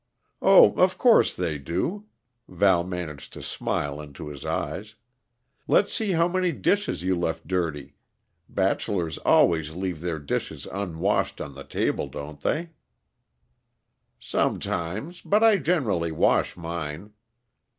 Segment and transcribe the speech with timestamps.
[0.41, 2.07] "Oh, of course they do."
[2.47, 4.95] Val managed to smile into his eyes.
[5.67, 7.93] "Let's see how many dishes you left dirty;
[8.49, 12.71] bachelors always leave their dishes unwashed on the table, don't they?"
[14.19, 17.13] "Sometimes but I generally wash mine."